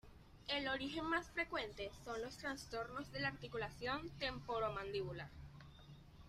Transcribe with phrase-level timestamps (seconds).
[0.47, 5.29] El origen más frecuente son los trastornos de la articulación temporomandibular.